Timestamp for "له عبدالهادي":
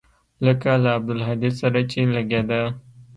0.83-1.51